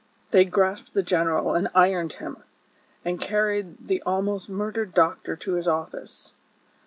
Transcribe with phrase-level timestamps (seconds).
[0.31, 2.37] 163 They grasped the general and ironed him,
[3.05, 6.33] and carried the ahuost murdered doctor to his office.